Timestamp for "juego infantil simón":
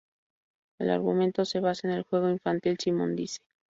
2.01-3.15